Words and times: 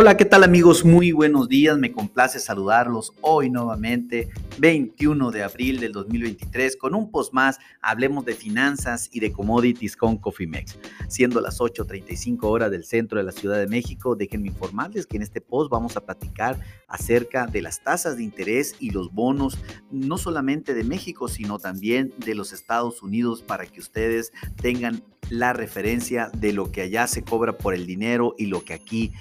Hola, 0.00 0.16
¿qué 0.16 0.24
tal 0.24 0.44
amigos? 0.44 0.82
Muy 0.82 1.12
buenos 1.12 1.46
días, 1.46 1.76
me 1.76 1.92
complace 1.92 2.40
saludarlos 2.40 3.12
hoy 3.20 3.50
nuevamente, 3.50 4.30
21 4.56 5.30
de 5.30 5.42
abril 5.42 5.78
del 5.78 5.92
2023, 5.92 6.78
con 6.78 6.94
un 6.94 7.10
post 7.10 7.34
más, 7.34 7.58
hablemos 7.82 8.24
de 8.24 8.32
finanzas 8.32 9.10
y 9.12 9.20
de 9.20 9.30
commodities 9.30 9.98
con 9.98 10.16
Cofimex. 10.16 10.78
Siendo 11.06 11.42
las 11.42 11.60
8.35 11.60 12.44
horas 12.44 12.70
del 12.70 12.86
centro 12.86 13.18
de 13.18 13.24
la 13.24 13.32
Ciudad 13.32 13.58
de 13.58 13.66
México, 13.66 14.16
déjenme 14.16 14.48
informarles 14.48 15.06
que 15.06 15.18
en 15.18 15.22
este 15.22 15.42
post 15.42 15.70
vamos 15.70 15.98
a 15.98 16.06
platicar 16.06 16.58
acerca 16.88 17.46
de 17.46 17.60
las 17.60 17.84
tasas 17.84 18.16
de 18.16 18.22
interés 18.22 18.76
y 18.80 18.92
los 18.92 19.12
bonos, 19.12 19.58
no 19.90 20.16
solamente 20.16 20.72
de 20.72 20.82
México, 20.84 21.28
sino 21.28 21.58
también 21.58 22.14
de 22.16 22.34
los 22.34 22.54
Estados 22.54 23.02
Unidos, 23.02 23.42
para 23.42 23.66
que 23.66 23.80
ustedes 23.80 24.32
tengan 24.62 25.02
la 25.28 25.52
referencia 25.52 26.30
de 26.36 26.52
lo 26.52 26.72
que 26.72 26.80
allá 26.80 27.06
se 27.06 27.22
cobra 27.22 27.56
por 27.56 27.74
el 27.74 27.86
dinero 27.86 28.34
y 28.36 28.46
lo 28.46 28.64
que 28.64 28.74
aquí 28.74 29.12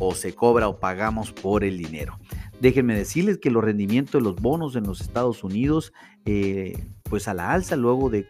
o 0.00 0.14
se 0.14 0.34
cobra 0.34 0.66
o 0.66 0.80
pagamos 0.80 1.30
por 1.30 1.62
el 1.62 1.78
dinero. 1.78 2.18
Déjenme 2.60 2.96
decirles 2.96 3.38
que 3.38 3.50
los 3.50 3.62
rendimientos 3.62 4.20
de 4.20 4.20
los 4.20 4.36
bonos 4.36 4.74
en 4.74 4.84
los 4.84 5.00
Estados 5.00 5.44
Unidos, 5.44 5.92
eh, 6.24 6.86
pues 7.04 7.28
a 7.28 7.34
la 7.34 7.52
alza 7.52 7.76
luego 7.76 8.10
de, 8.10 8.26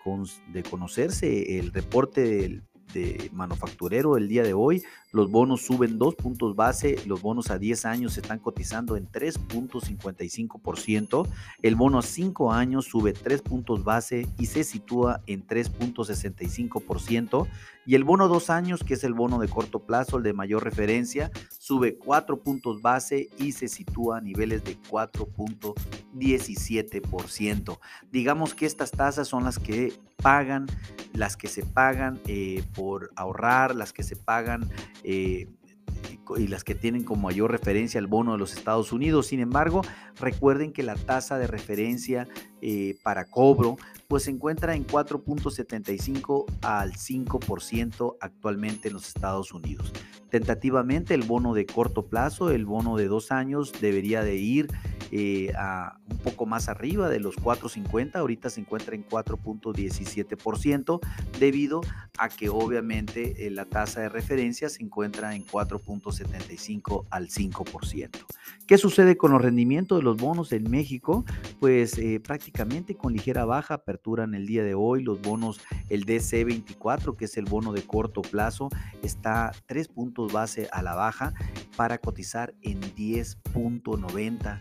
de 0.53 0.63
conocerse 0.63 1.59
el 1.59 1.73
reporte 1.73 2.21
del 2.23 2.63
de 2.93 3.31
manufacturero 3.33 4.17
el 4.17 4.29
día 4.29 4.43
de 4.43 4.55
hoy. 4.55 4.83
Los 5.13 5.31
bonos 5.31 5.63
suben 5.63 5.99
dos 5.99 6.15
puntos 6.15 6.55
base, 6.55 6.97
los 7.07 7.21
bonos 7.21 7.51
a 7.51 7.59
10 7.59 7.85
años 7.85 8.13
se 8.13 8.21
están 8.21 8.39
cotizando 8.39 8.97
en 8.97 9.11
3.55%, 9.11 11.27
el 11.63 11.75
bono 11.75 11.99
a 11.99 12.03
5 12.03 12.53
años 12.53 12.85
sube 12.85 13.13
3 13.13 13.43
puntos 13.43 13.83
base 13.83 14.29
y 14.39 14.47
se 14.47 14.63
sitúa 14.63 15.21
en 15.27 15.45
3.65%, 15.45 17.49
y 17.87 17.97
el 17.97 18.05
bono 18.05 18.27
a 18.27 18.29
2 18.29 18.51
años, 18.51 18.85
que 18.85 18.95
es 18.95 19.03
el 19.03 19.15
bono 19.15 19.41
de 19.41 19.49
corto 19.49 19.81
plazo, 19.81 20.19
el 20.19 20.23
de 20.23 20.33
mayor 20.33 20.63
referencia, 20.63 21.33
sube 21.59 21.97
4 21.97 22.41
puntos 22.41 22.81
base 22.81 23.31
y 23.37 23.51
se 23.51 23.67
sitúa 23.67 24.19
a 24.19 24.21
niveles 24.21 24.63
de 24.63 24.81
4.17%. 24.83 27.79
Digamos 28.13 28.55
que 28.55 28.67
estas 28.67 28.93
tasas 28.93 29.27
son 29.27 29.43
las 29.43 29.59
que 29.59 29.93
pagan, 30.23 30.67
las 31.13 31.37
que 31.37 31.49
se 31.49 31.65
pagan 31.65 32.21
eh, 32.27 32.63
por 32.75 33.11
ahorrar, 33.17 33.75
las 33.75 33.93
que 33.93 34.03
se 34.03 34.17
pagan 34.17 34.69
eh, 35.03 35.49
y 36.37 36.47
las 36.47 36.65
que 36.65 36.75
tienen 36.75 37.05
como 37.05 37.23
mayor 37.23 37.51
referencia 37.51 37.99
el 37.99 38.07
bono 38.07 38.33
de 38.33 38.39
los 38.39 38.55
Estados 38.55 38.93
Unidos. 38.93 39.27
Sin 39.27 39.41
embargo, 39.41 39.83
recuerden 40.21 40.73
que 40.73 40.83
la 40.83 40.95
tasa 40.95 41.39
de 41.39 41.47
referencia 41.47 42.29
eh, 42.63 42.97
para 43.03 43.25
cobro 43.25 43.77
pues 44.07 44.25
se 44.25 44.31
encuentra 44.31 44.75
en 44.75 44.87
4.75 44.87 46.45
al 46.63 46.93
5% 46.93 48.17
actualmente 48.21 48.89
en 48.89 48.95
los 48.95 49.09
Estados 49.09 49.53
Unidos. 49.53 49.93
Tentativamente 50.31 51.15
el 51.15 51.23
bono 51.23 51.55
de 51.55 51.67
corto 51.67 52.07
plazo, 52.07 52.51
el 52.51 52.67
bono 52.67 52.97
de 52.97 53.07
dos 53.07 53.33
años 53.33 53.73
debería 53.81 54.23
de 54.23 54.37
ir 54.37 54.69
eh, 55.13 55.53
a 55.57 55.99
un 56.09 56.19
poco 56.19 56.47
más 56.47 56.69
arriba 56.69 57.09
de 57.09 57.21
los 57.21 57.37
4.50, 57.37 58.17
ahorita 58.17 58.51
se 58.51 58.61
encuentra 58.61 58.95
en 58.95 59.05
4.17% 59.07 61.01
debido 61.39 61.81
a 62.19 62.29
que 62.29 62.49
obviamente 62.49 63.47
eh, 63.47 63.51
la 63.51 63.65
tasa 63.65 64.01
de 64.01 64.09
referencia 64.09 64.69
se 64.69 64.83
encuentra 64.83 65.35
en 65.35 65.47
4.75 65.47 67.07
al 67.11 67.29
5%. 67.29 68.11
¿Qué 68.67 68.79
sucede 68.79 69.17
con 69.17 69.33
los 69.33 69.43
rendimientos 69.43 69.99
de 69.99 70.05
los 70.05 70.17
bonos 70.17 70.53
en 70.53 70.71
México? 70.71 71.25
Pues 71.59 71.99
eh, 71.99 72.21
prácticamente 72.21 72.95
con 72.95 73.13
ligera 73.13 73.45
baja 73.45 73.75
apertura 73.75 74.25
en 74.25 74.35
el 74.35 74.47
día 74.47 74.63
de 74.63 74.75
hoy, 74.75 75.03
los 75.03 75.21
bonos, 75.21 75.61
el 75.89 76.07
DC24, 76.07 77.17
que 77.17 77.25
es 77.25 77.37
el 77.37 77.47
bono 77.47 77.73
de 77.73 77.83
corto 77.83 78.23
plazo, 78.23 78.69
está 79.03 79.53
3 79.67 79.89
puntos 79.89 80.33
base 80.33 80.69
a 80.73 80.83
la 80.83 80.95
baja 80.95 81.35
para 81.77 81.99
cotizar 81.99 82.55
en 82.63 82.81
10.90 82.81 84.61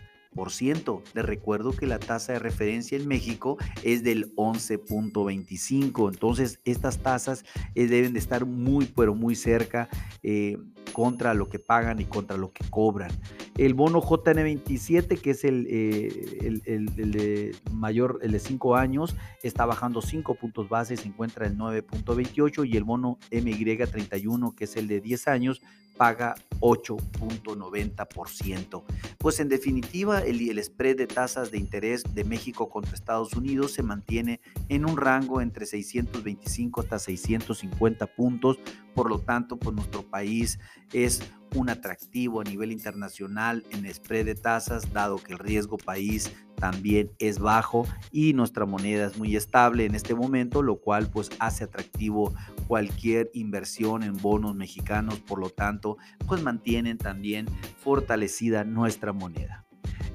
les 1.14 1.24
recuerdo 1.24 1.72
que 1.72 1.86
la 1.86 1.98
tasa 1.98 2.32
de 2.32 2.38
referencia 2.38 2.96
en 2.96 3.08
México 3.08 3.58
es 3.82 4.02
del 4.02 4.34
11.25. 4.36 6.12
Entonces, 6.12 6.60
estas 6.64 6.98
tasas 6.98 7.44
eh, 7.74 7.86
deben 7.86 8.12
de 8.12 8.20
estar 8.20 8.46
muy, 8.46 8.86
pero 8.86 9.14
muy 9.14 9.34
cerca 9.34 9.88
eh, 10.22 10.56
contra 10.92 11.34
lo 11.34 11.48
que 11.48 11.58
pagan 11.58 12.00
y 12.00 12.04
contra 12.04 12.36
lo 12.36 12.52
que 12.52 12.64
cobran. 12.70 13.10
El 13.58 13.74
bono 13.74 14.00
JN27, 14.00 15.20
que 15.20 15.30
es 15.30 15.44
el, 15.44 15.66
eh, 15.68 16.62
el, 16.66 16.86
de 16.94 17.54
mayor, 17.72 18.20
el 18.22 18.32
de 18.32 18.38
5 18.38 18.76
años, 18.76 19.16
está 19.42 19.66
bajando 19.66 20.00
5 20.00 20.36
puntos 20.36 20.68
base, 20.68 20.96
se 20.96 21.08
encuentra 21.08 21.46
en 21.46 21.58
9.28 21.58 22.68
y 22.68 22.76
el 22.76 22.84
bono 22.84 23.18
MY31, 23.30 24.54
que 24.54 24.64
es 24.64 24.76
el 24.76 24.88
de 24.88 25.00
10 25.00 25.28
años, 25.28 25.60
paga 26.00 26.34
8.90%. 26.60 28.82
Pues 29.18 29.38
en 29.38 29.50
definitiva, 29.50 30.20
el, 30.20 30.58
spread 30.64 30.96
de 30.96 31.06
tasas 31.06 31.50
de 31.50 31.58
interés 31.58 32.04
de 32.14 32.24
México 32.24 32.70
contra 32.70 32.94
Estados 32.94 33.34
Unidos 33.34 33.72
se 33.72 33.82
mantiene 33.82 34.40
en 34.70 34.88
un 34.88 34.96
rango 34.96 35.42
entre 35.42 35.66
625 35.66 36.80
hasta 36.80 36.98
650 36.98 38.06
puntos. 38.06 38.58
Por 38.94 39.10
lo 39.10 39.18
tanto, 39.18 39.58
pues 39.58 39.76
nuestro 39.76 40.02
país 40.02 40.58
es 40.94 41.20
un 41.54 41.70
atractivo 41.70 42.40
a 42.40 42.44
nivel 42.44 42.72
internacional 42.72 43.64
en 43.70 43.92
spread 43.92 44.26
de 44.26 44.34
tasas, 44.34 44.92
dado 44.92 45.18
que 45.18 45.32
el 45.32 45.38
riesgo 45.38 45.76
país 45.76 46.32
también 46.56 47.10
es 47.18 47.38
bajo 47.38 47.86
y 48.12 48.34
nuestra 48.34 48.66
moneda 48.66 49.06
es 49.06 49.18
muy 49.18 49.34
estable 49.34 49.86
en 49.86 49.94
este 49.94 50.14
momento, 50.14 50.62
lo 50.62 50.76
cual 50.76 51.08
pues 51.10 51.30
hace 51.38 51.64
atractivo 51.64 52.34
cualquier 52.68 53.30
inversión 53.34 54.02
en 54.02 54.16
bonos 54.16 54.54
mexicanos, 54.54 55.20
por 55.20 55.40
lo 55.40 55.50
tanto, 55.50 55.96
pues 56.28 56.42
mantienen 56.42 56.98
también 56.98 57.46
fortalecida 57.78 58.64
nuestra 58.64 59.12
moneda. 59.12 59.64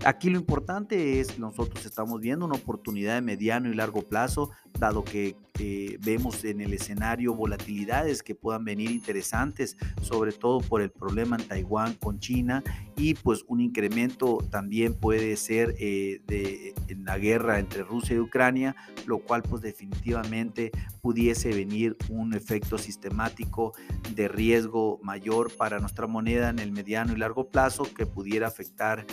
Aquí 0.05 0.29
lo 0.29 0.37
importante 0.37 1.19
es 1.19 1.39
nosotros 1.39 1.85
estamos 1.85 2.21
viendo 2.21 2.45
una 2.45 2.55
oportunidad 2.55 3.15
de 3.15 3.21
mediano 3.21 3.69
y 3.69 3.73
largo 3.73 4.03
plazo, 4.03 4.51
dado 4.79 5.03
que 5.03 5.35
eh, 5.59 5.97
vemos 6.01 6.43
en 6.43 6.59
el 6.59 6.73
escenario 6.73 7.33
volatilidades 7.33 8.21
que 8.21 8.35
puedan 8.35 8.65
venir 8.65 8.91
interesantes, 8.91 9.77
sobre 10.01 10.33
todo 10.33 10.59
por 10.59 10.81
el 10.81 10.91
problema 10.91 11.37
en 11.37 11.47
Taiwán 11.47 11.93
con 11.93 12.19
China 12.19 12.61
y 12.97 13.13
pues 13.13 13.45
un 13.47 13.61
incremento 13.61 14.39
también 14.49 14.93
puede 14.93 15.37
ser 15.37 15.75
eh, 15.79 16.21
de, 16.27 16.73
en 16.89 17.05
la 17.05 17.17
guerra 17.17 17.59
entre 17.59 17.83
Rusia 17.83 18.17
y 18.17 18.19
Ucrania, 18.19 18.75
lo 19.05 19.19
cual 19.19 19.43
pues 19.43 19.61
definitivamente 19.61 20.71
pudiese 21.01 21.49
venir 21.53 21.95
un 22.09 22.33
efecto 22.33 22.77
sistemático 22.77 23.73
de 24.13 24.27
riesgo 24.27 24.99
mayor 25.03 25.55
para 25.55 25.79
nuestra 25.79 26.07
moneda 26.07 26.49
en 26.49 26.59
el 26.59 26.71
mediano 26.71 27.13
y 27.13 27.17
largo 27.17 27.49
plazo 27.49 27.83
que 27.93 28.05
pudiera 28.05 28.47
afectar 28.47 29.05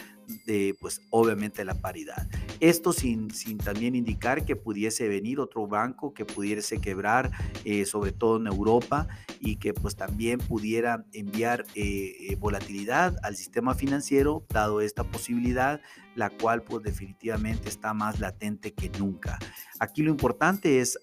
de, 0.44 0.75
pues 0.81 1.00
obviamente 1.10 1.65
la 1.65 1.75
paridad. 1.75 2.28
Esto 2.60 2.93
sin, 2.93 3.31
sin 3.31 3.59
también 3.59 3.94
indicar 3.94 4.44
que 4.44 4.56
pudiese 4.56 5.09
venir 5.09 5.41
otro 5.41 5.66
banco 5.66 6.15
que 6.15 6.25
pudiese 6.25 6.81
quebrar, 6.81 7.31
eh, 7.65 7.84
sobre 7.87 8.12
todo 8.12 8.37
en 8.37 8.47
Europa, 8.47 9.09
y 9.41 9.56
que 9.56 9.75
pues 9.75 9.97
también 9.97 10.38
pudiera 10.38 11.04
enviar 11.12 11.65
eh, 11.75 12.15
eh, 12.21 12.37
volatilidad 12.37 13.16
al 13.22 13.37
sistema 13.37 13.75
financiero, 13.75 14.44
dado 14.48 14.81
esta 14.81 15.04
posibilidad, 15.04 15.81
la 16.15 16.31
cual 16.31 16.62
pues 16.62 16.83
definitivamente 16.83 17.69
está 17.69 17.95
más 17.95 18.21
latente 18.21 18.73
que 18.73 18.91
nunca. 18.99 19.39
Aquí 19.78 20.03
lo 20.03 20.11
importante 20.11 20.81
es 20.81 20.99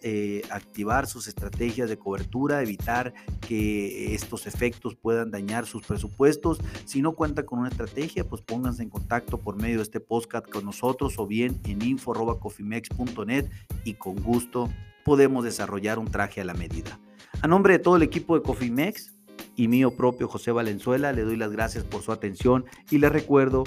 activar 0.51 1.07
sus 1.07 1.27
estrategias 1.27 1.89
de 1.89 1.97
cobertura, 1.97 2.61
evitar 2.61 3.13
que 3.41 4.13
estos 4.13 4.47
efectos 4.47 4.95
puedan 4.95 5.31
dañar 5.31 5.65
sus 5.65 5.83
presupuestos. 5.83 6.59
Si 6.85 7.01
no 7.01 7.13
cuenta 7.13 7.45
con 7.45 7.59
una 7.59 7.69
estrategia, 7.69 8.27
pues 8.27 8.41
pónganse 8.41 8.83
en 8.83 8.89
contacto 8.89 9.37
por 9.37 9.55
medio 9.55 9.77
de 9.77 9.83
este 9.83 9.99
podcast 9.99 10.47
con 10.49 10.65
nosotros 10.65 11.15
o 11.17 11.27
bien 11.27 11.59
en 11.65 11.81
info.cofimex.net 11.81 13.49
y 13.83 13.93
con 13.95 14.15
gusto 14.15 14.69
podemos 15.03 15.43
desarrollar 15.43 15.99
un 15.99 16.07
traje 16.07 16.41
a 16.41 16.45
la 16.45 16.53
medida. 16.53 16.99
A 17.41 17.47
nombre 17.47 17.73
de 17.73 17.79
todo 17.79 17.95
el 17.97 18.03
equipo 18.03 18.35
de 18.37 18.43
Cofimex 18.43 19.15
y 19.55 19.67
mío 19.67 19.91
propio 19.91 20.27
José 20.27 20.51
Valenzuela, 20.51 21.11
le 21.11 21.23
doy 21.23 21.35
las 21.35 21.51
gracias 21.51 21.83
por 21.83 22.01
su 22.01 22.11
atención 22.11 22.65
y 22.89 22.97
les 22.99 23.11
recuerdo 23.11 23.63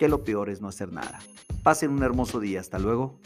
que 0.00 0.08
lo 0.08 0.24
peor 0.24 0.48
es 0.48 0.62
no 0.62 0.68
hacer 0.68 0.94
nada. 0.94 1.18
Pasen 1.62 1.90
un 1.90 2.02
hermoso 2.02 2.40
día. 2.40 2.58
Hasta 2.58 2.78
luego. 2.78 3.20